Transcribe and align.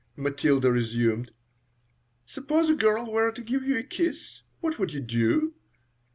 Matilda 0.15 0.71
resumed. 0.71 1.29
"Suppose 2.25 2.71
a 2.71 2.75
girl 2.75 3.11
were 3.11 3.31
to 3.31 3.39
give 3.43 3.61
you 3.63 3.77
a 3.77 3.83
kiss. 3.83 4.41
What 4.59 4.79
would 4.79 4.93
you 4.93 4.99
do? 4.99 5.53